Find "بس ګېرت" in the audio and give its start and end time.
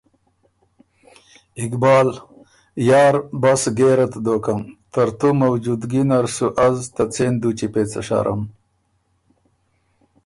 3.41-4.13